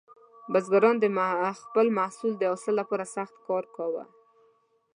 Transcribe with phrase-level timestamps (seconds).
[0.51, 1.05] بزګران د
[1.61, 4.03] خپل محصول د حاصل لپاره سخت کار کاوه.